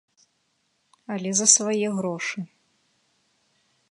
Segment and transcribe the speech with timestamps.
[1.15, 2.39] Але за свае грошы.